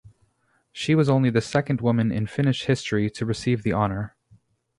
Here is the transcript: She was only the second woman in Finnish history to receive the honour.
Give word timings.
She 0.71 0.95
was 0.95 1.09
only 1.09 1.29
the 1.29 1.41
second 1.41 1.79
woman 1.79 2.11
in 2.11 2.25
Finnish 2.25 2.63
history 2.65 3.07
to 3.11 3.23
receive 3.23 3.61
the 3.61 3.73
honour. 3.73 4.15